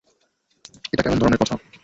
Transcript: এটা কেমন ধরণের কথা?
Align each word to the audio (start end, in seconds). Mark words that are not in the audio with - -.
এটা 0.93 1.01
কেমন 1.03 1.17
ধরণের 1.19 1.39
কথা? 1.41 1.55